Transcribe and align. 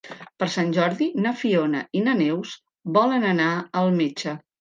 Per 0.43 0.45
Sant 0.53 0.69
Jordi 0.77 1.07
na 1.25 1.33
Fiona 1.41 1.81
i 1.99 2.01
na 2.05 2.15
Neus 2.21 2.55
volen 2.97 3.29
anar 3.33 3.51
al 3.83 3.93
metge. 4.01 4.35